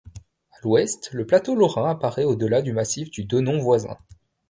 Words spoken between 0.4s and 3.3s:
À l'ouest, le plateau lorrain apparaît au-delà du massif du